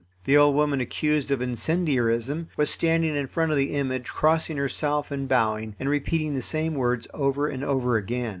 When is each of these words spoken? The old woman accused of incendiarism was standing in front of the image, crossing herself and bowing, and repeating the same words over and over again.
The 0.23 0.35
old 0.35 0.55
woman 0.55 0.81
accused 0.81 1.29
of 1.29 1.43
incendiarism 1.43 2.47
was 2.57 2.71
standing 2.71 3.15
in 3.15 3.27
front 3.27 3.51
of 3.51 3.57
the 3.59 3.73
image, 3.75 4.09
crossing 4.09 4.57
herself 4.57 5.11
and 5.11 5.27
bowing, 5.29 5.75
and 5.79 5.87
repeating 5.87 6.33
the 6.33 6.41
same 6.41 6.73
words 6.73 7.07
over 7.13 7.47
and 7.47 7.63
over 7.63 7.97
again. 7.97 8.29